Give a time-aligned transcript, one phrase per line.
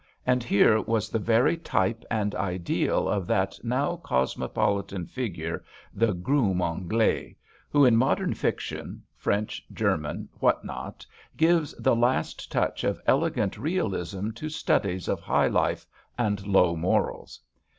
[0.25, 6.59] And here was the very type and ideal of that now cosmopolitan figure, the "groom
[6.59, 7.37] anglais,"
[7.69, 11.05] who in modern fiction, French, German, what not,
[11.37, 15.85] gives the last touch of elegant realism to studies of high life
[16.17, 17.39] and low morals.